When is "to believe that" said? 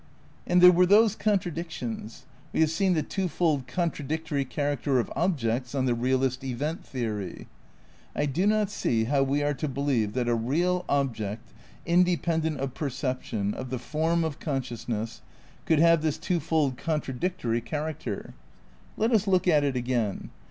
9.53-10.27